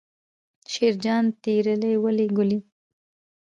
شیرجان 0.71 1.25
تېرې 1.43 1.93
ولي 2.03 2.27
ګولۍ. 2.35 2.59